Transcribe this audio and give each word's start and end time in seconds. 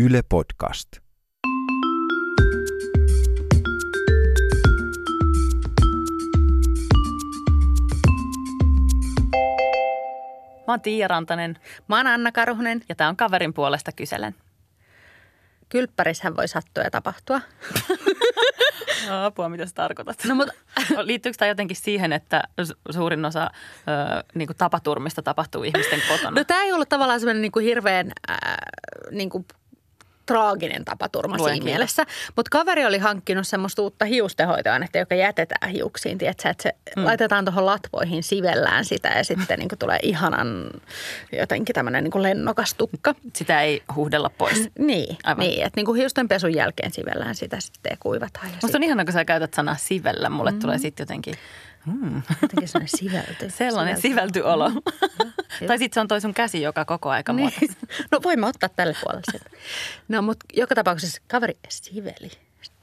Yle 0.00 0.20
Podcast. 0.28 0.88
Mä 10.66 10.72
oon 10.72 10.80
Tiia 10.80 11.08
Rantanen 11.08 11.58
Mä 11.88 11.96
oon 11.96 12.06
Anna 12.06 12.32
Karhunen. 12.32 12.82
ja 12.88 12.94
tää 12.94 13.08
on 13.08 13.16
kaverin 13.16 13.54
puolesta 13.54 13.92
kyselen. 13.92 14.34
Kylppärissähän 15.68 16.36
voi 16.36 16.48
sattua 16.48 16.84
ja 16.84 16.90
tapahtua. 16.90 17.40
Apua, 19.24 19.48
mitä 19.48 19.66
sä 19.66 19.74
tarkoitat? 19.74 20.24
No, 20.24 20.34
mutta, 20.34 20.52
Liittyykö 21.02 21.38
tämä 21.38 21.48
jotenkin 21.48 21.76
siihen, 21.76 22.12
että 22.12 22.42
su- 22.62 22.92
suurin 22.92 23.24
osa 23.24 23.42
ö, 23.44 24.24
niin 24.34 24.48
tapaturmista 24.58 25.22
tapahtuu 25.22 25.62
ihmisten 25.62 26.02
kotona? 26.08 26.40
no 26.40 26.44
tämä 26.44 26.62
ei 26.62 26.72
ollut 26.72 26.88
tavallaan 26.88 27.20
semmoinen 27.20 27.42
niin 27.42 27.52
kuin 27.52 27.64
hirveän 27.64 28.12
äh, 28.30 28.36
niin 29.10 29.30
kuin 29.30 29.46
traaginen 30.28 30.84
tapaturma 30.84 31.36
Luen 31.36 31.44
siinä 31.44 31.52
kiitos. 31.52 31.64
mielessä. 31.64 32.04
Mutta 32.36 32.48
kaveri 32.50 32.84
oli 32.84 32.98
hankkinut 32.98 33.46
semmoista 33.46 33.82
uutta 33.82 34.04
hiustenhoitoainetta, 34.04 34.98
joka 34.98 35.14
jätetään 35.14 35.72
hiuksiin. 35.72 36.18
Tiedätkö, 36.18 36.48
että 36.48 36.62
se 36.62 36.72
hmm. 36.96 37.04
laitetaan 37.04 37.44
tuohon 37.44 37.66
latvoihin, 37.66 38.22
sivellään 38.22 38.84
sitä 38.84 39.08
ja 39.08 39.24
sitten 39.24 39.58
niin 39.58 39.68
kuin 39.68 39.78
tulee 39.78 39.98
ihanan 40.02 40.70
jotenkin 41.32 41.74
tämmöinen 41.74 42.04
niin 42.04 42.22
lennokas 42.22 42.74
tukka. 42.74 43.14
Sitä 43.36 43.62
ei 43.62 43.82
huuhdella 43.94 44.30
pois. 44.30 44.68
Niin, 44.78 45.16
Aivan. 45.24 45.46
niin 45.46 45.66
että 45.66 45.78
niin 45.78 45.86
kuin 45.86 46.00
hiusten 46.00 46.28
pesun 46.28 46.54
jälkeen 46.54 46.92
sivellään 46.92 47.34
sitä 47.34 47.60
sitten 47.60 47.90
ja 47.90 47.96
kuivataan. 48.00 48.48
Musta 48.62 48.78
on 48.78 48.82
ihanaa, 48.82 49.04
kun 49.04 49.12
sä 49.12 49.24
käytät 49.24 49.54
sanaa 49.54 49.76
sivellä. 49.76 50.30
Mulle 50.30 50.50
mm. 50.50 50.58
tulee 50.58 50.78
sitten 50.78 51.04
jotenkin 51.04 51.34
mm, 51.88 52.22
jotenkin 52.42 52.68
sellainen 52.68 52.88
sivelty. 52.98 53.50
sellainen 53.50 54.00
sivelty 54.00 54.40
olo. 54.40 54.70
tai 55.66 55.78
sitten 55.78 55.94
se 55.94 56.00
on 56.00 56.08
toi 56.08 56.20
sun 56.20 56.34
käsi, 56.34 56.62
joka 56.62 56.84
koko 56.84 57.10
aika 57.10 57.32
niin. 57.32 57.52
No 58.10 58.20
voimme 58.22 58.46
ottaa 58.46 58.68
tälle 58.68 58.96
puolelle 59.02 59.24
sen. 59.32 59.40
No 60.08 60.22
mutta 60.22 60.46
joka 60.54 60.74
tapauksessa 60.74 61.22
kaveri 61.28 61.54
siveli 61.68 62.30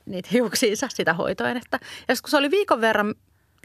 niitä 0.06 0.30
hiuksiinsa 0.32 0.88
sitä 0.90 1.14
hoitoainetta. 1.14 1.80
Ja 2.08 2.16
kun 2.22 2.30
se 2.30 2.38
oli 2.38 2.52
viikon 2.52 2.82
verran 2.82 3.16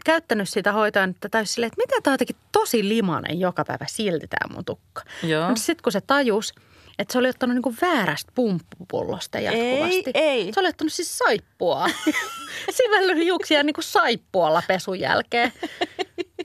käyttänyt 0.05 0.49
sitä 0.49 0.71
hoitoainetta 0.71 1.29
täysin 1.29 1.53
silleen, 1.53 1.67
että 1.67 1.81
miten 1.81 2.03
tämä 2.03 2.11
on 2.11 2.13
jotenkin 2.13 2.35
tosi 2.51 2.89
limainen 2.89 3.39
joka 3.39 3.65
päivä 3.65 3.85
silti 3.89 4.27
tämä 4.27 4.53
mun 4.55 4.65
tukka. 4.65 5.03
Joo. 5.23 5.47
Mutta 5.47 5.63
sitten 5.63 5.83
kun 5.83 5.91
se 5.91 6.01
tajus, 6.01 6.53
että 7.01 7.11
se 7.11 7.19
oli 7.19 7.29
ottanut 7.29 7.55
niinku 7.55 7.75
väärästä 7.81 8.31
pumppupullosta 8.35 9.39
jatkuvasti. 9.39 10.11
ei. 10.13 10.53
Se 10.53 10.59
oli 10.59 10.67
ottanut 10.69 10.93
siis 10.93 11.17
saippua. 11.17 11.89
Sivellyt 12.77 13.17
hiuksia 13.17 13.63
niinku 13.63 13.81
saippualla 13.81 14.63
pesun 14.67 14.99
jälkeen. 14.99 15.53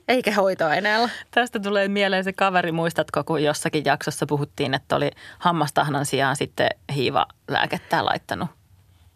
Eikä 0.09 0.33
hoitoaineella. 0.35 1.11
Tästä 1.31 1.61
tulee 1.61 1.89
mieleen 1.89 2.25
se 2.25 2.33
kaveri, 2.33 2.73
muistatko, 2.73 3.25
kun 3.25 3.43
jossakin 3.43 3.85
jaksossa 3.85 4.27
puhuttiin, 4.27 4.75
että 4.75 4.97
oli 4.97 5.11
hammastahnan 5.39 6.07
sijaan 6.07 6.37
sitten 6.37 6.69
hiiva-lääkettä 6.95 8.05
laittanut 8.05 8.49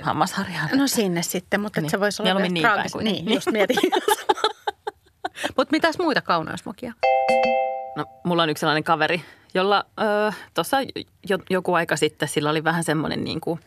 hammasharjaan. 0.03 0.69
No 0.73 0.87
sinne 0.87 1.23
sitten, 1.23 1.61
mutta 1.61 1.81
Niin. 1.81 1.91
se 1.91 2.01
voisi 2.01 2.23
olla 2.23 2.41
niin 2.41 2.63
päin 2.63 2.91
kuitenkin. 2.93 3.25
Niin, 3.25 3.35
just 3.35 3.51
mietin. 3.51 3.77
mutta 5.57 5.73
mitäs 5.73 5.99
muita 5.99 6.21
kauneusmokia? 6.21 6.93
No, 8.01 8.07
mulla 8.25 8.43
on 8.43 8.51
yksi 8.51 8.61
sellainen 8.61 8.85
kaveri, 8.85 9.23
jolla 9.55 9.87
öö, 10.01 10.31
tuossa 10.55 10.77
jo, 11.29 11.39
joku 11.51 11.75
aika 11.75 11.97
sitten 11.97 12.29
sillä 12.29 12.51
oli 12.51 12.65
vähän 12.65 12.85
semmoinen 12.85 13.25
niin 13.25 13.41
kuin, 13.41 13.61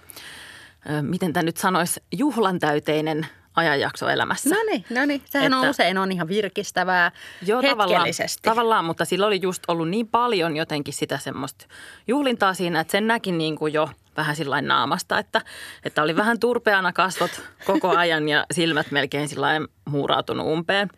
öö, 0.90 1.02
miten 1.02 1.34
tämä 1.34 1.44
nyt 1.44 1.58
sanoisi, 1.58 2.04
juhlan 2.18 2.60
täyteinen 2.60 3.28
ajanjakso 3.56 4.10
elämässä. 4.10 4.50
No 4.50 4.62
niin, 4.72 4.86
no 4.90 5.06
niin. 5.06 5.22
Sehän 5.30 5.46
Että- 5.54 5.58
on 5.58 5.70
usein 5.70 5.98
on 5.98 6.12
ihan 6.12 6.28
virkistävää 6.28 7.12
Joo, 7.46 7.62
tavallaan, 7.62 7.90
hetkellisesti. 7.90 8.50
tavallaan, 8.50 8.86
mutta 8.86 9.06
sillä 9.06 9.28
oli 9.28 9.40
just 9.42 9.64
ollut 9.68 9.90
niin 9.90 10.08
paljon 10.08 10.58
jotenkin 10.58 10.94
sitä 10.94 11.18
semmoista 11.18 11.66
juhlintaa 12.08 12.54
siinä, 12.54 12.80
että 12.80 12.92
sen 12.92 13.08
näki 13.08 13.32
niin 13.32 13.58
kuin 13.58 13.74
jo 13.74 13.90
vähän 14.18 14.36
sillä 14.36 14.62
naamasta, 14.62 15.20
että, 15.20 15.42
että 15.86 16.04
oli 16.04 16.16
vähän 16.16 16.40
turpeana 16.40 16.94
kasvot 16.94 17.42
koko 17.66 17.90
ajan 17.98 18.30
ja 18.30 18.46
silmät 18.52 18.92
melkein 18.92 19.30
sillä 19.30 19.48
muurautunut 19.90 20.48
umpeen. 20.48 20.90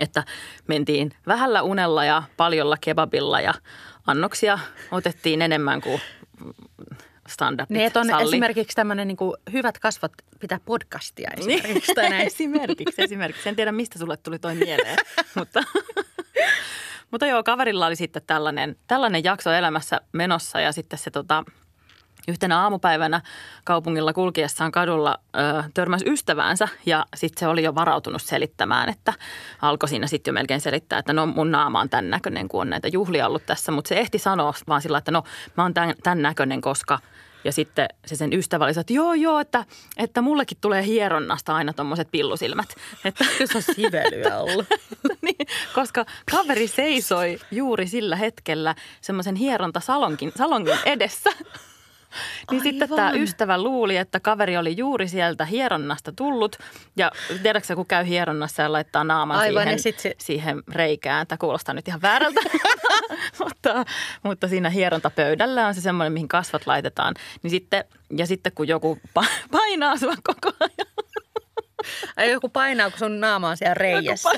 Että 0.00 0.24
mentiin 0.66 1.12
vähällä 1.26 1.62
unella 1.62 2.04
ja 2.04 2.22
paljolla 2.36 2.76
kebabilla 2.80 3.40
ja 3.40 3.54
annoksia 4.06 4.58
otettiin 4.90 5.42
enemmän 5.42 5.80
kuin 5.80 6.00
standardit 7.28 7.70
Niin, 7.70 7.90
on 7.94 8.06
salli. 8.06 8.28
esimerkiksi 8.28 8.76
tämmöinen 8.76 9.08
niin 9.08 9.16
hyvät 9.52 9.78
kasvot 9.78 10.12
pitää 10.40 10.60
podcastia 10.64 11.30
esimerkiksi. 11.36 11.94
tai 11.94 12.10
näin. 12.10 12.26
esimerkiksi, 12.32 13.02
esimerkiksi. 13.02 13.48
En 13.48 13.56
tiedä, 13.56 13.72
mistä 13.72 13.98
sulle 13.98 14.16
tuli 14.16 14.38
toi 14.38 14.54
mieleen, 14.54 14.98
mutta, 15.38 15.62
mutta 17.10 17.26
joo, 17.26 17.42
kaverilla 17.42 17.86
oli 17.86 17.96
sitten 17.96 18.22
tällainen, 18.26 18.76
tällainen 18.86 19.24
jakso 19.24 19.52
elämässä 19.52 20.00
menossa 20.12 20.60
ja 20.60 20.72
sitten 20.72 20.98
se 20.98 21.10
tota, 21.10 21.44
yhtenä 22.28 22.60
aamupäivänä 22.60 23.20
kaupungilla 23.64 24.12
kulkiessaan 24.12 24.72
kadulla 24.72 25.18
ö, 25.36 25.64
törmäsi 25.74 26.04
ystäväänsä 26.10 26.68
ja 26.86 27.06
sitten 27.16 27.40
se 27.40 27.48
oli 27.48 27.62
jo 27.62 27.74
varautunut 27.74 28.22
selittämään, 28.22 28.88
että 28.88 29.12
alkoi 29.62 29.88
siinä 29.88 30.06
sitten 30.06 30.32
jo 30.32 30.34
melkein 30.34 30.60
selittää, 30.60 30.98
että 30.98 31.12
no 31.12 31.26
mun 31.26 31.50
naama 31.50 31.80
on 31.80 31.88
tämän 31.88 32.10
näköinen, 32.10 32.48
kun 32.48 32.60
on 32.60 32.70
näitä 32.70 32.88
juhlia 32.88 33.26
ollut 33.26 33.46
tässä, 33.46 33.72
mutta 33.72 33.88
se 33.88 33.98
ehti 33.98 34.18
sanoa 34.18 34.54
vaan 34.68 34.82
sillä, 34.82 34.98
että 34.98 35.10
no 35.10 35.22
mä 35.56 35.62
oon 35.62 35.74
tämän, 35.74 35.94
tämän 36.02 36.22
näköinen, 36.22 36.60
koska 36.60 36.98
ja 37.44 37.52
sitten 37.52 37.88
se 38.06 38.16
sen 38.16 38.32
ystävä 38.32 38.64
oli, 38.64 38.72
että 38.80 38.92
joo, 38.92 39.14
joo, 39.14 39.40
että, 39.40 39.64
että 39.96 40.22
mullekin 40.22 40.58
tulee 40.60 40.84
hieronnasta 40.84 41.54
aina 41.54 41.72
tuommoiset 41.72 42.08
pillusilmät. 42.10 42.74
Että, 43.04 43.24
se 43.52 43.58
on 43.58 43.62
sivelyä 43.74 44.38
ollut. 44.38 44.66
niin, 45.22 45.46
koska 45.74 46.04
kaveri 46.30 46.68
seisoi 46.68 47.38
juuri 47.50 47.86
sillä 47.86 48.16
hetkellä 48.16 48.74
semmoisen 49.00 49.34
hierontasalonkin 49.34 50.32
salonkin 50.36 50.78
edessä. 50.84 51.30
Niin 52.50 52.62
sitten 52.62 52.88
tämä 52.88 53.06
Aivan. 53.06 53.22
ystävä 53.22 53.62
luuli, 53.62 53.96
että 53.96 54.20
kaveri 54.20 54.56
oli 54.56 54.76
juuri 54.76 55.08
sieltä 55.08 55.44
hieronnasta 55.44 56.12
tullut. 56.12 56.56
Ja 56.96 57.12
tiedätkö 57.42 57.74
kun 57.76 57.86
käy 57.86 58.06
hieronnassa 58.06 58.62
ja 58.62 58.72
laittaa 58.72 59.04
naaman 59.04 59.38
Aivan, 59.38 59.62
siihen, 59.62 59.76
ja 59.76 59.82
sit 59.82 59.98
se- 59.98 60.14
siihen 60.18 60.62
reikään. 60.72 61.26
Tämä 61.26 61.38
kuulostaa 61.38 61.74
nyt 61.74 61.88
ihan 61.88 62.02
väärältä, 62.02 62.40
mutta, 63.44 63.84
mutta 64.22 64.48
siinä 64.48 64.70
hierontapöydällä 64.70 65.66
on 65.66 65.74
se 65.74 65.80
semmoinen, 65.80 66.12
mihin 66.12 66.28
kasvat 66.28 66.66
laitetaan. 66.66 67.14
Niin 67.42 67.50
sitten, 67.50 67.84
ja 68.16 68.26
sitten 68.26 68.52
kun 68.54 68.68
joku 68.68 68.98
pa- 69.20 69.48
painaa 69.50 69.96
sua 69.96 70.14
koko 70.22 70.56
ajan, 70.60 70.88
Ai 72.16 72.30
joku 72.30 72.48
painaa, 72.48 72.90
kun 72.90 72.98
sun 72.98 73.20
naama 73.20 73.48
on 73.48 73.56
siellä 73.56 73.74
reijässä. 73.74 74.30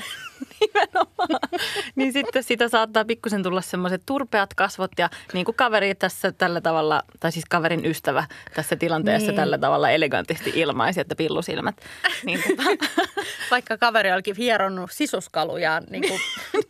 Nimenomaan. 0.61 1.49
niin 1.95 2.13
sitten 2.13 2.43
sitä 2.43 2.69
saattaa 2.69 3.05
pikkusen 3.05 3.43
tulla 3.43 3.61
semmoiset 3.61 4.01
turpeat 4.05 4.53
kasvot 4.53 4.91
ja 4.97 5.09
niin 5.33 5.45
kuin 5.45 5.55
kaveri 5.55 5.95
tässä 5.95 6.31
tällä 6.31 6.61
tavalla, 6.61 7.03
tai 7.19 7.31
siis 7.31 7.45
kaverin 7.49 7.85
ystävä 7.85 8.23
tässä 8.55 8.75
tilanteessa 8.75 9.27
Niin. 9.27 9.35
tällä 9.35 9.57
tavalla 9.57 9.89
elegantisti 9.89 10.51
ilmaisi, 10.55 11.01
että 11.01 11.15
pillusilmät. 11.15 11.75
Niin, 12.25 12.39
tota, 12.47 12.63
Vaikka 13.51 13.77
kaveri 13.77 14.11
olikin 14.11 14.35
hieronnut 14.35 14.91
sisuskalujaan 14.91 15.83
niin 15.89 16.07
kuin 16.07 16.19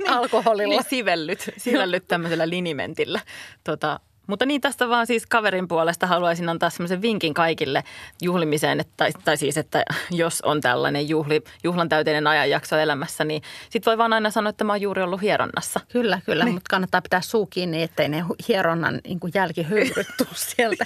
alkoholilla. 0.07 0.73
niin 0.73 0.83
sivellyt, 0.89 1.49
sivellyt 1.57 2.07
tämmöisellä 2.07 2.49
linimentillä. 2.49 3.19
Tota, 3.63 3.99
mutta 4.27 4.45
niin 4.45 4.61
tästä 4.61 4.89
vaan 4.89 5.07
siis 5.07 5.25
kaverin 5.25 5.67
puolesta 5.67 6.07
haluaisin 6.07 6.49
antaa 6.49 6.69
semmoisen 6.69 7.01
vinkin 7.01 7.33
kaikille 7.33 7.83
juhlimiseen, 8.21 8.79
että, 8.79 8.93
tai, 8.97 9.11
tai 9.25 9.37
siis, 9.37 9.57
että 9.57 9.83
jos 10.11 10.41
on 10.41 10.61
tällainen 10.61 11.09
juhli, 11.09 11.41
juhlan 11.63 11.89
täyteinen 11.89 12.27
ajanjakso 12.27 12.77
elämässä, 12.77 13.23
niin 13.23 13.41
sit 13.69 13.85
voi 13.85 13.97
vaan 13.97 14.13
aina 14.13 14.29
sanoa, 14.29 14.49
että 14.49 14.63
mä 14.63 14.73
oon 14.73 14.81
juuri 14.81 15.01
ollut 15.01 15.21
hieronnassa. 15.21 15.79
Kyllä, 15.91 16.21
kyllä, 16.25 16.45
niin. 16.45 16.53
mutta 16.53 16.69
kannattaa 16.69 17.01
pitää 17.01 17.21
suu 17.21 17.45
kiinni, 17.45 17.83
ettei 17.83 18.09
ne 18.09 18.23
hieronnan 18.47 19.01
niin 19.07 19.19
jälkihöyryt 19.33 20.07
tuu 20.17 20.27
sieltä. 20.33 20.85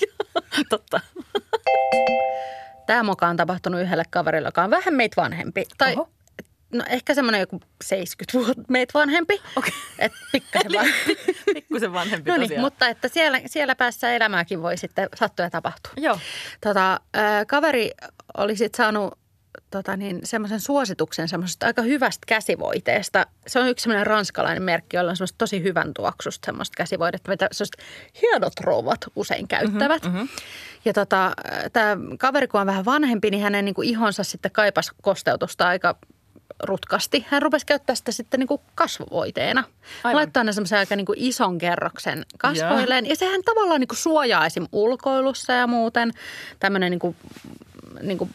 Totta. 0.69 0.99
Tämä 2.85 3.03
moka 3.03 3.27
on 3.27 3.37
tapahtunut 3.37 3.81
yhdelle 3.81 4.03
kaverille, 4.09 4.47
joka 4.47 4.63
on 4.63 4.69
vähän 4.69 4.93
meitä 4.93 5.21
vanhempi. 5.21 5.63
Tai 5.77 5.93
Oho. 5.93 6.09
No 6.77 6.83
ehkä 6.89 7.13
semmoinen 7.13 7.39
joku 7.39 7.59
70 7.83 8.45
vuotta 8.45 8.71
meitä 8.71 8.91
vanhempi. 8.93 9.41
Okei. 9.55 9.73
Että 9.99 10.17
pikkasen 10.31 10.71
vaan. 10.73 10.87
Pikkusen 11.53 11.93
vanhempi 11.93 12.31
no 12.31 12.37
niin, 12.37 12.59
mutta 12.59 12.87
että 12.87 13.07
siellä, 13.07 13.41
siellä 13.45 13.75
päässä 13.75 14.11
elämääkin 14.11 14.61
voi 14.61 14.77
sitten 14.77 15.09
sattua 15.15 15.45
ja 15.45 15.49
tapahtua. 15.49 15.93
Joo. 15.97 16.19
Tota, 16.61 16.99
kaveri 17.47 17.91
oli 18.37 18.55
sitten 18.55 18.77
saanut 18.77 19.19
tota 19.71 19.97
niin, 19.97 20.19
semmoisen 20.23 20.59
suosituksen 20.59 21.27
semmoisesta 21.27 21.65
aika 21.65 21.81
hyvästä 21.81 22.23
käsivoiteesta. 22.27 23.25
Se 23.47 23.59
on 23.59 23.67
yksi 23.67 23.83
semmoinen 23.83 24.07
ranskalainen 24.07 24.63
merkki, 24.63 24.97
jolla 24.97 25.09
on 25.09 25.17
semmoista 25.17 25.37
tosi 25.37 25.63
hyvän 25.63 25.93
tuoksusta 25.93 26.45
semmoista 26.45 26.75
käsivoidetta, 26.77 27.31
mitä 27.31 27.47
semmoiset 27.51 27.77
hienot 28.21 28.59
rouvat 28.59 28.99
usein 29.15 29.47
käyttävät. 29.47 30.03
Mm-hmm. 30.03 30.27
Ja 30.85 30.93
tota, 30.93 31.31
tämä 31.73 31.97
kaveri, 32.19 32.47
kun 32.47 32.61
on 32.61 32.67
vähän 32.67 32.85
vanhempi, 32.85 33.31
niin 33.31 33.43
hänen 33.43 33.65
niin 33.65 33.75
kuin 33.75 33.89
ihonsa 33.89 34.23
sitten 34.23 34.51
kaipasi 34.51 34.91
kosteutusta 35.01 35.67
aika 35.67 35.97
rutkasti. 36.63 37.25
Hän 37.29 37.41
rupesi 37.41 37.65
käyttää 37.65 37.95
sitä 37.95 38.11
sitten 38.11 38.39
niin 38.39 38.47
kuin 38.47 38.61
kasvovoiteena. 38.75 39.63
Aivan. 40.03 40.15
Laittaa 40.15 40.43
ne 40.43 40.53
semmoisen 40.53 40.79
aika 40.79 40.95
niin 40.95 41.05
kuin 41.05 41.19
ison 41.19 41.57
kerroksen 41.57 42.25
kasvoilleen. 42.37 43.05
Ja 43.05 43.15
sehän 43.15 43.41
tavallaan 43.43 43.79
niin 43.79 43.87
kuin 43.87 43.97
suojaa 43.97 44.45
esim. 44.45 44.67
ulkoilussa 44.71 45.53
ja 45.53 45.67
muuten. 45.67 46.11
Tämmöinen 46.59 46.91
niin 46.91 46.99
kuin, 46.99 47.15
niin 48.01 48.17
kuin 48.17 48.29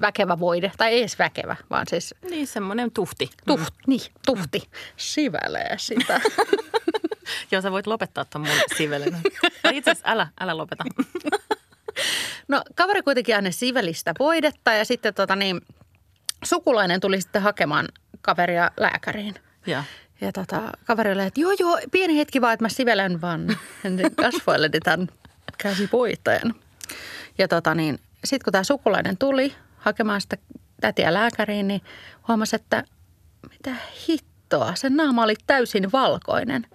väkevä 0.00 0.38
voide. 0.38 0.72
Tai 0.76 0.92
ei 0.92 0.98
edes 1.00 1.18
väkevä, 1.18 1.56
vaan 1.70 1.86
siis 1.88 2.14
Niin, 2.30 2.46
semmoinen 2.46 2.90
tuhti. 2.90 3.30
tuht, 3.46 3.60
mm. 3.60 3.82
niin, 3.86 4.12
tuhti. 4.26 4.62
Sivelee 4.96 5.74
sitä. 5.78 6.20
Joo, 7.50 7.62
sä 7.62 7.72
voit 7.72 7.86
lopettaa 7.86 8.24
ton 8.24 8.40
mun 8.40 8.56
sivelen. 8.76 9.16
Itse 9.72 9.90
asiassa 9.90 10.12
älä, 10.12 10.28
älä 10.40 10.56
lopeta. 10.56 10.84
No 12.48 12.62
kaveri 12.74 13.02
kuitenkin 13.02 13.36
aina 13.36 13.50
sivelistä 13.50 14.14
voidetta 14.18 14.72
ja 14.72 14.84
sitten 14.84 15.14
tota 15.14 15.36
niin, 15.36 15.60
sukulainen 16.46 17.00
tuli 17.00 17.20
sitten 17.20 17.42
hakemaan 17.42 17.88
kaveria 18.20 18.70
lääkäriin. 18.76 19.34
Ja. 19.66 19.84
Ja 20.20 20.32
tota, 20.32 20.72
kaveri 20.84 21.12
oli, 21.12 21.22
että 21.22 21.40
joo 21.40 21.52
joo, 21.58 21.78
pieni 21.90 22.16
hetki 22.16 22.40
vaan, 22.40 22.52
että 22.52 22.64
mä 22.64 22.68
sivelen 22.68 23.20
vaan 23.20 23.56
kasvoille 24.22 24.70
tämän 24.84 25.08
käsipuittajan. 25.58 26.54
Ja 27.38 27.48
tota 27.48 27.74
niin, 27.74 27.98
sitten 28.24 28.44
kun 28.44 28.52
tämä 28.52 28.64
sukulainen 28.64 29.18
tuli 29.18 29.54
hakemaan 29.76 30.20
sitä 30.20 30.36
tätiä 30.80 31.14
lääkäriin, 31.14 31.68
niin 31.68 31.80
huomasi, 32.28 32.56
että 32.56 32.84
mitä 33.50 33.76
hittoa, 34.08 34.74
sen 34.74 34.96
naama 34.96 35.24
oli 35.24 35.34
täysin 35.46 35.92
valkoinen. 35.92 36.66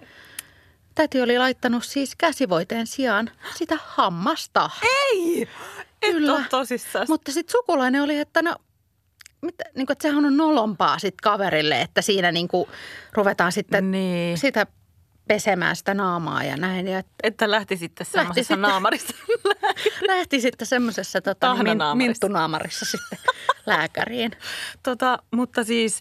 Täti 0.94 1.22
oli 1.22 1.38
laittanut 1.38 1.84
siis 1.84 2.16
käsivoiteen 2.16 2.86
sijaan 2.86 3.30
sitä 3.54 3.78
hammasta. 3.84 4.70
Ei! 4.82 5.48
Et 6.02 6.12
Kyllä. 6.12 6.44
Mutta 7.08 7.32
sitten 7.32 7.52
sukulainen 7.52 8.02
oli, 8.02 8.18
että 8.18 8.42
no, 8.42 8.56
mitä, 9.42 9.64
niin 9.76 9.86
kuin, 9.86 9.94
että 9.94 10.08
sehän 10.08 10.24
on 10.24 10.36
nolompaa 10.36 10.98
sit 10.98 11.20
kaverille, 11.22 11.80
että 11.80 12.02
siinä 12.02 12.32
niin 12.32 12.48
kuin 12.48 12.68
ruvetaan 13.12 13.52
sitten 13.52 13.90
Niin. 13.90 14.38
sitä 14.38 14.66
pesemään 15.28 15.76
sitä 15.76 15.94
naamaa 15.94 16.44
ja 16.44 16.56
näin. 16.56 16.88
Ja 16.88 17.02
Että 17.22 17.50
lähti 17.50 17.76
sitten 17.76 18.06
semmoisessa 18.06 18.56
naamarissa. 18.56 19.14
lähti 20.08 20.40
sitten 20.40 20.66
semmoisessa 20.66 21.20
tota, 21.20 21.54
min, 21.54 21.78
minttunaamarissa 21.94 22.84
sitten 22.84 23.18
lääkäriin. 23.66 24.32
tota, 24.82 25.18
mutta 25.30 25.64
siis 25.64 26.00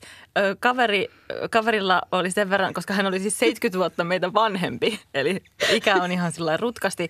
kaveri, 0.60 1.08
kaverilla 1.52 2.02
oli 2.12 2.32
sen 2.32 2.50
verran, 2.50 2.74
koska 2.74 2.94
hän 2.94 3.06
oli 3.06 3.20
siis 3.20 3.40
70 3.40 3.78
vuotta 3.80 4.04
meitä 4.04 4.34
vanhempi, 4.34 5.00
eli 5.14 5.44
ikä 5.72 5.96
on 5.96 6.12
ihan 6.12 6.32
sillä 6.32 6.58
rutkasti, 6.58 7.10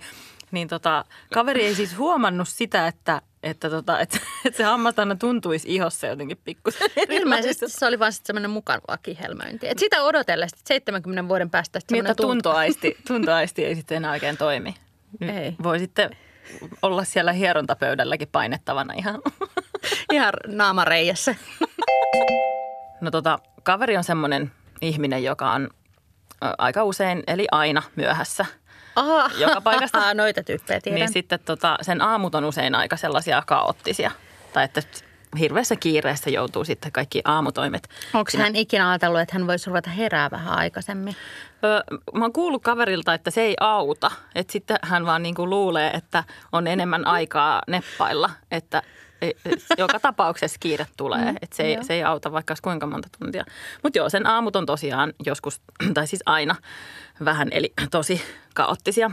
niin 0.52 0.68
tota, 0.68 1.06
kaveri 1.34 1.66
ei 1.66 1.76
siis 1.76 1.98
huomannut 1.98 2.48
sitä, 2.50 2.88
että, 2.88 3.22
että, 3.44 3.70
tota, 3.70 4.00
että, 4.00 4.18
että 4.46 4.58
se 4.58 4.64
hammastanna 4.64 5.16
tuntuisi 5.16 5.76
ihossa 5.76 6.08
jotenkin 6.08 6.38
pikkusen 6.44 6.90
Ilmeisesti 7.10 7.70
se 7.70 7.86
oli 7.86 8.00
vaan 8.00 8.14
semmoinen 8.14 8.52
mukava 8.52 8.98
kihelmöinti. 9.04 9.68
Et 9.68 9.80
sitä 9.80 10.04
odotellessa, 10.04 10.56
että 10.60 10.68
70 10.68 11.28
vuoden 11.28 11.50
päästä 11.50 11.80
tunto. 11.88 12.14
tuntoaisti, 12.14 12.98
tuntoaisti 13.08 13.66
ei 13.66 13.76
sitten 13.76 13.98
enää 13.98 14.12
oikein 14.12 14.38
toimi. 14.38 14.76
Nyt 15.20 15.30
Ei. 15.30 15.56
Voi 15.64 15.80
sitten 15.80 16.10
olla 16.82 17.04
siellä 17.04 17.32
hierontapöydälläkin 17.32 18.28
painettavana 18.32 18.94
ihan. 18.94 19.22
Ihan 20.12 20.34
naamareijässä. 20.48 21.36
No 23.02 23.12
tota, 23.12 23.40
kaveri 23.64 23.98
on 23.98 24.04
semmoinen 24.04 24.52
ihminen, 24.82 25.24
joka 25.24 25.52
on 25.52 25.70
aika 26.58 26.84
usein, 26.84 27.24
eli 27.28 27.48
aina 27.52 27.84
myöhässä. 27.96 28.46
Aha. 28.96 29.30
Joka 29.38 29.62
paikasta. 29.62 29.98
Aha, 29.98 30.14
noita 30.14 30.44
tyyppejä 30.44 30.82
tiedän. 30.82 31.00
Niin 31.00 31.14
sitten 31.14 31.40
tota, 31.46 31.78
sen 31.82 32.02
aamut 32.02 32.36
on 32.36 32.46
usein 32.46 32.76
aika 32.76 32.98
sellaisia 32.98 33.44
kaoottisia. 33.48 34.12
Tai 34.54 34.66
että 34.66 34.82
hirveässä 35.40 35.76
kiireessä 35.76 36.30
joutuu 36.30 36.64
sitten 36.64 36.92
kaikki 36.92 37.22
aamutoimet. 37.26 37.90
Onko 38.14 38.32
hän 38.38 38.56
ikinä 38.56 38.90
ajatellut, 38.90 39.22
että 39.22 39.38
hän 39.38 39.48
voisi 39.48 39.70
ruveta 39.70 39.90
herää 39.90 40.32
vähän 40.32 40.58
aikaisemmin? 40.58 41.16
Öö, 41.64 41.82
mä 42.14 42.26
oon 42.26 42.34
kuullut 42.34 42.64
kaverilta, 42.64 43.14
että 43.14 43.32
se 43.32 43.42
ei 43.42 43.56
auta. 43.60 44.12
Että 44.36 44.54
sitten 44.54 44.78
hän 44.82 45.06
vaan 45.06 45.24
niin 45.24 45.36
kuin 45.36 45.50
luulee, 45.50 45.92
että 45.92 46.24
on 46.52 46.68
enemmän 46.68 47.08
aikaa 47.08 47.62
neppailla. 47.68 48.30
Että 48.52 48.84
e- 49.22 49.28
e- 49.28 49.76
joka 49.78 50.00
tapauksessa 50.10 50.58
kiire 50.60 50.88
tulee. 50.98 51.34
Että 51.42 51.56
se, 51.56 51.64
ei, 51.64 51.84
se 51.84 51.94
ei 51.94 52.04
auta 52.04 52.32
vaikka 52.32 52.52
olisi 52.52 52.64
kuinka 52.64 52.88
monta 52.88 53.10
tuntia. 53.20 53.46
Mutta 53.84 54.00
joo, 54.00 54.10
sen 54.10 54.28
aamut 54.28 54.56
on 54.56 54.66
tosiaan 54.66 55.14
joskus, 55.26 55.62
tai 55.94 56.08
siis 56.08 56.24
aina 56.26 56.56
vähän, 57.26 57.48
eli 57.52 57.74
tosi 57.92 58.22
kaoottisia. 58.54 59.12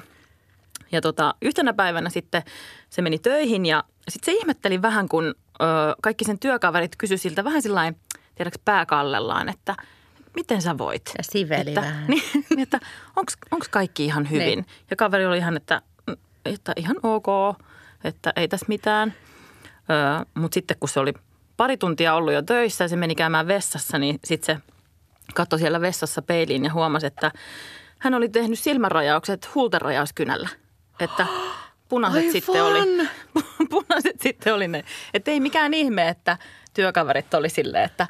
Ja 0.93 1.01
tota, 1.01 1.35
yhtenä 1.43 1.73
päivänä 1.73 2.11
sitten 2.11 2.43
se 2.91 3.03
meni 3.03 3.19
töihin 3.19 3.67
ja 3.67 3.85
sitten 4.09 4.35
se 4.35 4.39
ihmetteli 4.39 4.83
vähän, 4.83 5.09
kun 5.09 5.35
ö, 5.63 5.95
kaikki 6.03 6.25
sen 6.25 6.39
työkaverit 6.39 6.97
kysyi 6.97 7.19
siltä 7.19 7.45
vähän 7.45 7.63
sillä 7.63 7.93
tiedätkö, 8.35 8.59
pääkallellaan, 8.65 9.49
että 9.49 9.77
miten 10.37 10.63
sä 10.63 10.79
voit? 10.79 11.13
Ja 11.19 11.25
siveli 11.25 11.71
että, 11.71 11.81
vähän. 11.81 12.05
Niin, 12.09 12.23
niin, 12.51 12.61
että 12.61 12.81
onko 13.17 13.67
kaikki 13.71 14.05
ihan 14.05 14.31
hyvin? 14.31 14.47
Niin. 14.47 14.67
Ja 14.91 14.97
kaveri 14.97 15.27
oli 15.27 15.39
ihan, 15.39 15.57
että, 15.57 15.83
että 16.45 16.73
ihan 16.77 16.97
ok, 17.03 17.27
että 18.05 18.33
ei 18.37 18.49
tässä 18.49 18.67
mitään. 18.69 19.15
Öö, 19.91 20.25
Mutta 20.35 20.55
sitten 20.55 20.77
kun 20.81 20.89
se 20.89 21.01
oli 21.01 21.13
pari 21.57 21.77
tuntia 21.77 22.15
ollut 22.15 22.35
jo 22.35 22.43
töissä 22.43 22.85
ja 22.85 22.89
se 22.89 22.97
meni 22.97 23.15
käymään 23.15 23.47
vessassa, 23.47 23.99
niin 23.99 24.19
sitten 24.25 24.57
se 24.57 24.63
katsoi 25.35 25.59
siellä 25.59 25.81
vessassa 25.81 26.23
peiliin 26.23 26.65
ja 26.65 26.73
huomasi, 26.73 27.07
että 27.07 27.31
hän 27.99 28.15
oli 28.15 28.29
tehnyt 28.29 28.59
silmänrajaukset 28.59 29.55
huultenrajauskynällä. 29.55 30.49
Että 31.01 31.27
punaiset 31.89 32.21
Aivan. 32.21 32.33
sitten 32.33 32.65
oli, 32.65 33.09
punaiset 33.71 34.21
sitten 34.21 34.55
oli 34.55 34.69
ne. 34.69 34.85
Että 35.15 35.31
ei 35.31 35.41
mikään 35.41 35.75
ihme, 35.75 36.09
että 36.09 36.39
työkaverit 36.75 37.35
oli 37.35 37.49
silleen, 37.49 37.85
että 37.85 38.07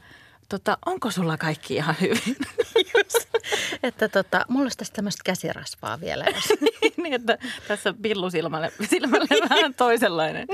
tota, 0.48 0.78
onko 0.86 1.10
sulla 1.10 1.36
kaikki 1.36 1.74
ihan 1.74 1.94
hyvin? 2.00 2.36
Että 3.82 4.08
tota, 4.08 4.44
mulla 4.48 4.64
olisi 4.64 4.78
tästä 4.78 4.94
tämmöistä 4.96 5.22
käsirasvaa 5.24 6.00
vielä. 6.00 6.24
Jos... 6.34 6.52
niin, 6.96 7.12
että 7.12 7.38
tässä 7.68 7.94
pillu 8.02 8.30
silmälle, 8.30 8.72
silmälle 8.90 9.48
vähän 9.50 9.74
toisenlainen. 9.74 10.48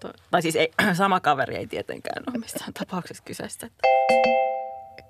To, 0.00 0.12
tai 0.30 0.42
siis 0.42 0.56
ei, 0.56 0.72
sama 0.94 1.20
kaveri 1.20 1.56
ei 1.56 1.66
tietenkään 1.66 2.24
ole 2.30 2.38
missään 2.38 2.72
tapauksessa 2.72 3.22
kyseessä. 3.26 3.70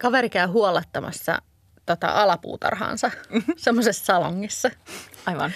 Kaveri 0.01 0.31
käy 0.31 0.47
huollattamassa 0.47 1.43
tota, 1.87 2.09
alapuutarhaansa 2.09 3.11
semmoisessa 3.57 4.05
salongissa. 4.05 4.71
Aivan. 5.27 5.53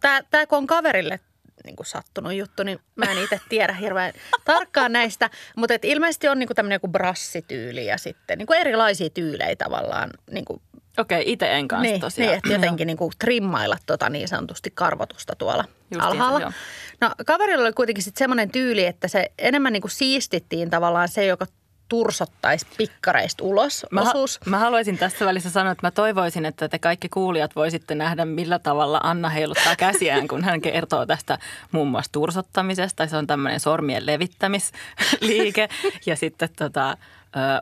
Tämä, 0.00 0.22
tää, 0.30 0.46
kun 0.46 0.58
on 0.58 0.66
kaverille 0.66 1.20
niin 1.64 1.76
kuin 1.76 1.86
sattunut 1.86 2.32
juttu, 2.32 2.62
niin 2.62 2.80
mä 2.96 3.12
en 3.12 3.24
itse 3.24 3.40
tiedä 3.48 3.72
hirveän 3.72 4.12
tarkkaan 4.44 4.92
näistä. 4.92 5.30
Mutta 5.56 5.74
et 5.74 5.84
ilmeisesti 5.84 6.28
on 6.28 6.38
niin 6.38 6.46
kuin 6.46 6.54
tämmöinen 6.54 6.76
joku 6.76 6.88
brassityyli 6.88 7.86
ja 7.86 7.98
sitten 7.98 8.38
niin 8.38 8.46
kuin 8.46 8.60
erilaisia 8.60 9.10
tyylejä 9.10 9.56
tavallaan. 9.56 10.10
Niin 10.30 10.44
kuin, 10.44 10.60
Okei, 10.98 11.32
itse 11.32 11.52
en 11.52 11.68
kanssa 11.68 11.82
niin, 11.82 12.00
tosiaan. 12.00 12.28
niin, 12.28 12.38
että 12.38 12.52
jotenkin 12.52 12.86
niin 12.86 12.96
kuin 12.96 13.12
trimmailla 13.18 13.76
tota 13.86 14.10
niin 14.10 14.28
sanotusti 14.28 14.72
karvotusta 14.74 15.36
tuolla 15.36 15.64
Justiinsa, 15.68 16.06
alhaalla. 16.08 16.40
joo. 16.40 16.52
No 17.00 17.10
kaverilla 17.26 17.64
oli 17.64 17.72
kuitenkin 17.72 18.04
sitten 18.04 18.18
semmoinen 18.18 18.50
tyyli, 18.50 18.86
että 18.86 19.08
se 19.08 19.32
enemmän 19.38 19.72
niin 19.72 19.80
kuin 19.80 19.90
siistittiin 19.90 20.70
tavallaan 20.70 21.08
se, 21.08 21.26
joka 21.26 21.46
tursottaisi 21.88 22.66
pikkareista 22.76 23.44
ulos 23.44 23.86
Mä, 23.90 24.00
osuus. 24.00 24.40
mä 24.46 24.58
haluaisin 24.58 24.98
tässä 24.98 25.26
välissä 25.26 25.50
sanoa, 25.50 25.72
että 25.72 25.86
mä 25.86 25.90
toivoisin, 25.90 26.44
että 26.44 26.68
te 26.68 26.78
kaikki 26.78 27.08
kuulijat 27.08 27.56
voisitte 27.56 27.94
nähdä, 27.94 28.24
millä 28.24 28.58
tavalla 28.58 29.00
Anna 29.02 29.28
heiluttaa 29.28 29.76
käsiään, 29.76 30.28
kun 30.28 30.44
hän 30.44 30.60
kertoo 30.60 31.06
tästä 31.06 31.38
muun 31.72 31.88
muassa 31.88 32.12
tursottamisesta. 32.12 33.06
Se 33.06 33.16
on 33.16 33.26
tämmöinen 33.26 33.60
sormien 33.60 34.06
levittämisliike 34.06 35.68
ja 36.06 36.16
sitten 36.16 36.48
tota, 36.58 36.90
ö, 36.90 36.96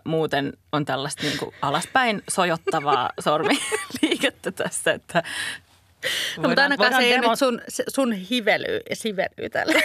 muuten 0.04 0.52
on 0.73 0.85
tällaista 0.85 1.23
niin 1.23 1.38
kuin 1.38 1.54
alaspäin 1.62 2.23
sojottavaa 2.30 3.11
sormiliikettä 3.21 4.52
tässä, 4.52 4.92
että 4.92 5.23
No, 6.39 6.49
mutta 6.49 6.63
ainakaan 6.63 6.93
se 6.95 6.99
ei 7.03 7.13
demo- 7.17 7.31
nyt 7.31 7.39
sun, 7.39 7.61
sun 7.89 8.13
hively, 8.13 8.81
sively 8.93 9.51
tällä. 9.53 9.81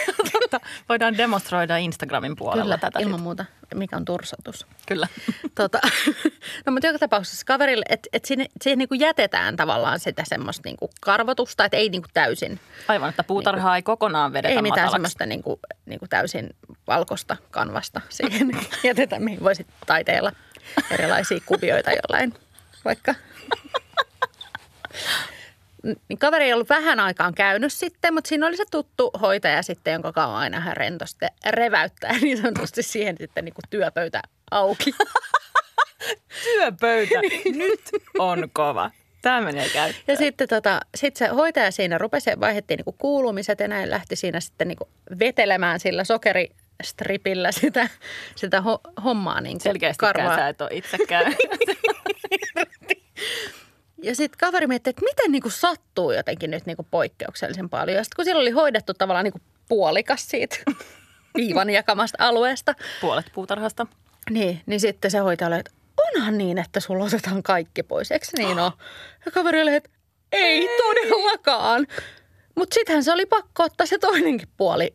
Voidaan 0.88 1.16
demonstroida 1.18 1.76
Instagramin 1.76 2.36
puolella 2.36 2.62
Kyllä, 2.64 2.78
tätä. 2.78 2.98
ilman 2.98 3.18
sit. 3.18 3.22
muuta. 3.22 3.44
Mikä 3.74 3.96
on 3.96 4.04
tursotus. 4.04 4.66
Kyllä. 4.86 5.06
Tota, 5.54 5.80
no 6.66 6.72
mutta 6.72 6.86
joka 6.86 6.98
tapauksessa 6.98 7.46
kaverille, 7.46 7.84
että 7.88 8.08
et 8.12 8.24
siihen, 8.24 8.46
siihen 8.62 8.78
niinku 8.78 8.94
jätetään 8.94 9.56
tavallaan 9.56 10.00
sitä 10.00 10.22
semmoista 10.26 10.62
niinku 10.64 10.90
karvotusta, 11.00 11.64
että 11.64 11.76
ei 11.76 11.88
niinku 11.88 12.08
täysin, 12.14 12.60
Aivan, 12.88 13.10
että 13.10 13.24
puutarhaa 13.24 13.76
ei 13.76 13.82
kokonaan 13.82 14.32
vedetä 14.32 14.54
ei 14.54 14.62
mitään 14.62 14.70
matalaksi. 14.70 14.92
semmoista 14.94 15.26
niinku, 15.26 15.60
niinku 15.86 16.06
täysin 16.10 16.50
valkoista 16.86 17.36
kanvasta 17.50 18.00
siihen 18.08 18.50
jätetään, 18.84 19.22
mihin 19.22 19.40
voisit 19.40 19.66
taiteella 19.86 20.32
erilaisia 20.90 21.38
kuvioita 21.46 21.90
jollain 21.90 22.34
vaikka. 22.84 23.14
Niin 25.82 26.18
kaveri 26.18 26.44
ei 26.44 26.52
ollut 26.52 26.68
vähän 26.68 27.00
aikaan 27.00 27.34
käynyt 27.34 27.72
sitten, 27.72 28.14
mutta 28.14 28.28
siinä 28.28 28.46
oli 28.46 28.56
se 28.56 28.64
tuttu 28.70 29.10
hoitaja 29.20 29.62
sitten, 29.62 29.92
jonka 29.92 30.12
kauan 30.12 30.36
aina 30.36 30.60
hän 30.60 30.76
rentosti 30.76 31.26
reväyttää 31.46 32.12
niin 32.20 32.36
sanotusti 32.42 32.82
siihen 32.82 33.16
sitten 33.18 33.44
niin 33.44 33.54
kuin 33.54 33.64
työpöytä 33.70 34.22
auki. 34.50 34.94
Työpöytä 36.44 37.20
nyt 37.44 37.80
on 38.18 38.48
kova. 38.52 38.90
Tämä 39.22 39.40
menee 39.40 39.68
käyttöön. 39.68 40.04
Ja 40.08 40.16
sitten 40.16 40.48
tota, 40.48 40.80
sit 40.94 41.16
se 41.16 41.26
hoitaja 41.26 41.70
siinä 41.70 41.98
rupesi, 41.98 42.30
vaihdettiin 42.40 42.78
niinku 42.78 42.94
kuulumiset 42.98 43.60
ja 43.60 43.68
näin 43.68 43.90
lähti 43.90 44.16
siinä 44.16 44.40
sitten 44.40 44.68
niinku 44.68 44.88
vetelemään 45.18 45.80
sillä 45.80 46.04
sokeristripillä 46.04 47.52
sitä, 47.52 47.88
sitä 48.36 48.60
ho- 48.60 49.02
hommaa. 49.04 49.40
Selkeästikään 49.58 50.14
karvaa. 50.14 50.36
sä 50.36 50.48
et 50.48 50.60
ole 50.60 50.70
itsekään. 50.72 51.34
Ja 54.02 54.14
sitten 54.16 54.38
kaveri 54.38 54.66
mietti, 54.66 54.90
että 54.90 55.02
miten 55.04 55.32
niinku 55.32 55.50
sattuu 55.50 56.12
jotenkin 56.12 56.50
nyt 56.50 56.66
niinku 56.66 56.86
poikkeuksellisen 56.90 57.68
paljon. 57.68 57.96
Ja 57.96 58.04
sitten 58.04 58.16
kun 58.16 58.24
sillä 58.24 58.40
oli 58.40 58.50
hoidettu 58.50 58.94
tavallaan 58.94 59.24
niinku 59.24 59.40
puolikas 59.68 60.28
siitä 60.28 60.56
viivan 61.36 61.70
jakamasta 61.70 62.16
alueesta, 62.20 62.74
Puolet 63.00 63.26
puutarhasta. 63.34 63.86
niin, 64.30 64.60
niin 64.66 64.80
sitten 64.80 65.10
se 65.10 65.18
hoitaja 65.18 65.48
oli, 65.48 65.56
että 65.58 65.70
onhan 66.14 66.38
niin, 66.38 66.58
että 66.58 66.80
sulla 66.80 67.04
otetaan 67.04 67.42
kaikki 67.42 67.82
pois. 67.82 68.10
Eikö 68.10 68.26
niin 68.38 68.58
ole? 68.58 68.72
Ja 69.26 69.32
kaveri 69.32 69.62
oli, 69.62 69.74
että 69.74 69.90
ei 70.32 70.68
todellakaan. 70.76 71.86
Mutta 72.54 72.74
sittenhän 72.74 73.04
se 73.04 73.12
oli 73.12 73.26
pakko 73.26 73.62
ottaa 73.62 73.86
se 73.86 73.98
toinenkin 73.98 74.48
puoli, 74.56 74.94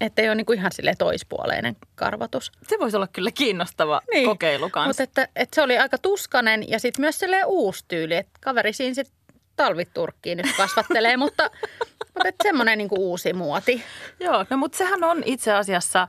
että 0.00 0.22
ei 0.22 0.28
ole 0.28 0.34
niinku 0.34 0.52
ihan 0.52 0.72
sille 0.72 0.94
toispuoleinen 0.98 1.76
karvatus. 1.94 2.52
Se 2.68 2.76
voisi 2.78 2.96
olla 2.96 3.06
kyllä 3.06 3.30
kiinnostava 3.30 4.00
niin. 4.12 4.24
kokeilu 4.24 4.70
kanssa. 4.70 4.88
Mutta 4.88 5.02
että, 5.02 5.28
että 5.36 5.54
se 5.54 5.62
oli 5.62 5.78
aika 5.78 5.98
tuskanen 5.98 6.70
ja 6.70 6.78
sitten 6.78 7.02
myös 7.02 7.18
silleen 7.18 7.46
uusi 7.46 7.84
tyyli, 7.88 8.14
että 8.16 8.38
kaveri 8.40 8.72
siinä 8.72 8.94
sitten 8.94 9.18
talviturkkiin 9.56 10.38
nyt 10.38 10.56
kasvattelee, 10.56 11.16
mutta, 11.26 11.50
mutta 11.98 12.28
että 12.28 12.42
semmoinen 12.42 12.78
niinku 12.78 12.96
uusi 13.10 13.32
muoti. 13.32 13.82
Joo, 14.20 14.44
no 14.50 14.56
mutta 14.56 14.78
sehän 14.78 15.04
on 15.04 15.22
itse 15.24 15.52
asiassa, 15.52 16.08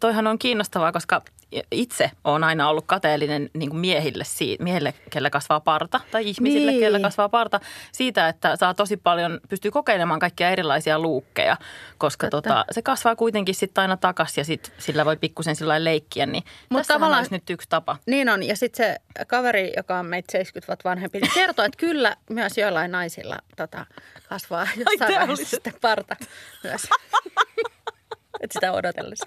toihan 0.00 0.26
on 0.26 0.38
kiinnostavaa, 0.38 0.92
koska 0.92 1.22
itse 1.70 2.10
olen 2.24 2.44
aina 2.44 2.68
ollut 2.68 2.86
kateellinen 2.86 3.50
niin 3.54 3.70
kuin 3.70 3.80
miehille, 3.80 4.24
miehille, 4.58 4.94
kellä 5.10 5.30
kasvaa 5.30 5.60
parta, 5.60 6.00
tai 6.10 6.28
ihmisille, 6.28 6.70
niin. 6.70 6.80
kellä 6.80 7.00
kasvaa 7.00 7.28
parta, 7.28 7.60
siitä, 7.92 8.28
että 8.28 8.56
saa 8.56 8.74
tosi 8.74 8.96
paljon, 8.96 9.40
pystyy 9.48 9.70
kokeilemaan 9.70 10.20
kaikkia 10.20 10.50
erilaisia 10.50 10.98
luukkeja, 10.98 11.56
koska 11.98 12.30
tota, 12.30 12.64
se 12.70 12.82
kasvaa 12.82 13.16
kuitenkin 13.16 13.54
sitten 13.54 13.82
aina 13.82 13.96
takas 13.96 14.38
ja 14.38 14.44
sit 14.44 14.72
sillä 14.78 15.04
voi 15.04 15.16
pikkusen 15.16 15.56
sillä 15.56 15.84
leikkiä, 15.84 16.26
niin 16.26 16.44
Mutta 16.68 16.94
tavallaan 16.94 17.18
olisi 17.18 17.34
nyt 17.34 17.50
yksi 17.50 17.68
tapa. 17.68 17.96
Niin 18.06 18.28
on, 18.28 18.42
ja 18.42 18.56
sitten 18.56 18.86
se 18.86 18.96
kaveri, 19.26 19.72
joka 19.76 19.98
on 19.98 20.06
meitä 20.06 20.32
70 20.32 20.66
vuotta 20.68 20.88
vanhempi, 20.88 21.20
niin 21.20 21.32
kertoo, 21.34 21.64
että 21.64 21.78
kyllä 21.78 22.16
myös 22.30 22.58
joillain 22.58 22.90
naisilla 22.90 23.36
tota, 23.56 23.86
kasvaa 24.28 24.66
jossain 24.76 25.12
Ai, 25.12 25.20
vaiheessa 25.20 25.50
sitten 25.50 25.74
parta 25.80 26.16
myös. 26.64 26.82
että 28.42 28.52
sitä 28.52 28.72
odotellessa. 28.72 29.26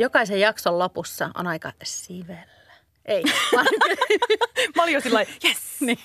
Jokaisen 0.00 0.40
jakson 0.40 0.78
lopussa 0.78 1.30
on 1.34 1.46
aika 1.46 1.72
sivellä. 1.82 2.72
Ei, 3.04 3.22
vaan, 3.56 3.66
Mä 4.76 4.82
olin 4.82 4.94
jo 4.94 5.00
sillä 5.00 5.20
yes! 5.44 5.58
niin, 5.80 5.98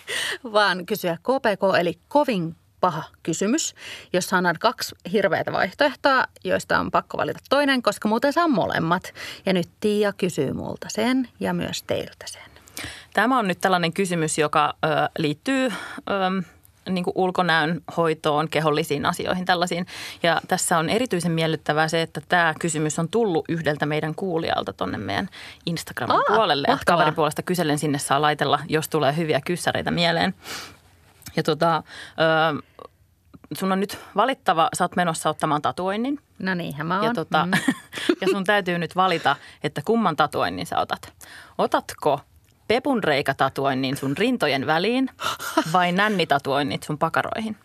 vaan 0.53 0.85
kysyä 0.85 1.17
KPK, 1.17 1.79
eli 1.79 1.99
kovin 2.07 2.55
paha 2.79 3.03
kysymys, 3.23 3.75
jossa 4.13 4.37
on 4.37 4.43
kaksi 4.59 4.95
hirveätä 5.11 5.51
vaihtoehtoa, 5.51 6.25
joista 6.43 6.79
on 6.79 6.91
pakko 6.91 7.17
valita 7.17 7.39
toinen, 7.49 7.81
koska 7.81 8.07
muuten 8.07 8.33
saa 8.33 8.47
molemmat. 8.47 9.13
Ja 9.45 9.53
nyt 9.53 9.69
Tiia 9.79 10.13
kysyy 10.13 10.53
multa 10.53 10.87
sen 10.89 11.29
ja 11.39 11.53
myös 11.53 11.83
teiltä 11.83 12.25
sen. 12.25 12.51
Tämä 13.13 13.39
on 13.39 13.47
nyt 13.47 13.61
tällainen 13.61 13.93
kysymys, 13.93 14.37
joka 14.37 14.73
ö, 14.85 14.87
liittyy 15.17 15.65
ö, 15.65 16.43
niin 16.89 17.05
ulkonäön 17.15 17.81
hoitoon, 17.97 18.49
kehollisiin 18.49 19.05
asioihin, 19.05 19.45
tällaisiin. 19.45 19.85
Ja 20.23 20.41
tässä 20.47 20.77
on 20.77 20.89
erityisen 20.89 21.31
miellyttävää 21.31 21.87
se, 21.87 22.01
että 22.01 22.21
tämä 22.29 22.53
kysymys 22.59 22.99
on 22.99 23.09
tullut 23.09 23.45
yhdeltä 23.49 23.85
meidän 23.85 24.15
kuulijalta 24.15 24.73
tuonne 24.73 24.97
meidän 24.97 25.29
Instagramin 25.65 26.15
Aa, 26.15 26.35
puolelle. 26.35 26.67
Että 26.67 26.85
kaverin 26.85 27.15
puolesta 27.15 27.43
kysellen 27.43 27.79
sinne 27.79 27.97
saa 27.97 28.21
laitella, 28.21 28.59
jos 28.67 28.89
tulee 28.89 29.15
hyviä 29.17 29.41
kyssäreitä 29.45 29.91
mieleen. 29.91 30.35
Ja 31.35 31.43
tota, 31.43 31.83
ö, 32.55 32.63
sun 33.53 33.71
on 33.71 33.79
nyt 33.79 33.99
valittava, 34.15 34.69
sä 34.73 34.83
oot 34.83 34.95
menossa 34.95 35.29
ottamaan 35.29 35.61
tatuoinnin. 35.61 36.19
No 36.39 36.53
niinhän 36.53 36.87
mä 36.87 36.95
oon. 36.95 37.05
Ja, 37.05 37.13
tota, 37.13 37.45
mm. 37.45 37.51
ja 38.21 38.27
sun 38.31 38.43
täytyy 38.43 38.77
nyt 38.77 38.95
valita, 38.95 39.35
että 39.63 39.81
kumman 39.85 40.15
tatuoinnin 40.15 40.65
sä 40.65 40.79
otat. 40.79 41.13
Otatko 41.57 42.19
pepun 42.67 43.03
reikätatuoinnin 43.03 43.97
sun 43.97 44.17
rintojen 44.17 44.67
väliin 44.67 45.09
vai 45.73 45.91
nännitatuoinnit 45.91 46.83
sun 46.83 46.97
pakaroihin? 46.97 47.57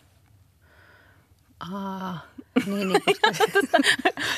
Aa, 1.73 2.19
niin, 2.65 2.89
niin 2.89 3.01
koska... 3.05 3.77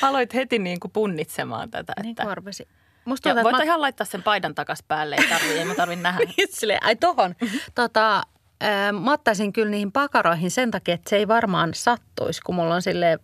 Aloit 0.08 0.34
heti 0.34 0.58
niin 0.58 0.80
kuin 0.80 0.90
punnitsemaan 0.90 1.70
tätä. 1.70 1.92
Niin 2.02 2.10
että... 2.10 2.22
Korvasi. 2.22 2.68
Musta 3.04 3.30
tuntuu, 3.30 3.44
voit 3.44 3.56
mä... 3.56 3.62
ihan 3.62 3.80
laittaa 3.80 4.04
sen 4.04 4.22
paidan 4.22 4.54
takas 4.54 4.82
päälle, 4.88 5.16
ei 5.16 5.28
tarvitse, 5.28 5.58
ei 5.58 5.64
mä 5.64 5.74
tarvitse 5.74 6.02
nähdä. 6.02 6.24
Silleen, 6.50 6.84
ai 6.84 6.96
tohon. 6.96 7.34
tota, 7.74 8.22
mä 9.00 9.12
ottaisin 9.12 9.52
kyllä 9.52 9.70
niihin 9.70 9.92
pakaroihin 9.92 10.50
sen 10.50 10.70
takia, 10.70 10.94
että 10.94 11.10
se 11.10 11.16
ei 11.16 11.28
varmaan 11.28 11.74
sattuisi, 11.74 12.40
kun 12.42 12.54
mulla 12.54 12.74
on 12.74 12.82
sille 12.82 13.18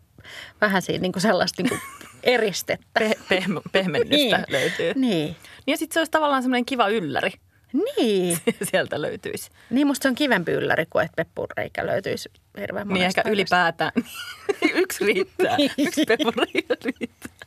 vähän 0.61 0.83
siinä 0.83 1.03
niin 1.03 1.13
kuin 1.13 1.23
sellaista 1.23 1.63
niin 1.63 1.69
kuin 1.69 1.81
eristettä. 2.23 2.87
Pe- 2.99 3.19
peh- 3.31 3.63
pehmennystä 3.73 4.37
niin. 4.37 4.45
löytyy. 4.49 4.93
Niin. 4.95 5.01
niin 5.01 5.37
ja 5.67 5.77
sitten 5.77 5.95
se 5.95 6.01
olisi 6.01 6.11
tavallaan 6.11 6.43
semmoinen 6.43 6.65
kiva 6.65 6.89
ylläri. 6.89 7.31
Niin. 7.73 8.39
Sieltä 8.71 9.03
löytyisi. 9.03 9.51
Niin, 9.71 9.87
musta 9.87 10.03
se 10.03 10.09
on 10.09 10.15
kivempi 10.15 10.53
ylläri 10.53 10.87
kuin 10.87 11.05
että 11.05 11.17
peppureikä 11.17 11.87
löytyisi 11.87 12.31
hirveän 12.61 12.89
Niin, 12.89 13.07
ehkä 13.07 13.23
ylipäätään. 13.27 13.93
Yksi 14.75 15.05
riittää. 15.05 15.57
Yksi 15.79 16.05
peppureikä 16.05 16.77
riittää. 16.85 17.40